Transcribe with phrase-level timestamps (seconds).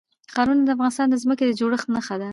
[0.33, 2.29] ښارونه د افغانستان د ځمکې د جوړښت نښه ده.